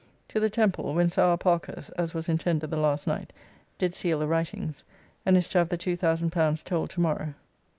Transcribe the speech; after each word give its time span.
To 0.29 0.39
the 0.39 0.49
Temple, 0.49 0.95
when 0.95 1.11
Sir 1.11 1.25
R. 1.25 1.37
Parkhurst 1.37 1.91
(as 1.95 2.15
was 2.15 2.27
intended 2.27 2.71
the 2.71 2.75
last 2.77 3.05
night) 3.05 3.31
did 3.77 3.93
seal 3.93 4.17
the 4.17 4.25
writings, 4.27 4.83
and 5.27 5.37
is 5.37 5.47
to 5.49 5.59
have 5.59 5.69
the 5.69 5.77
L2000 5.77 6.63
told 6.63 6.89
to 6.89 6.99
morrow. 6.99 7.35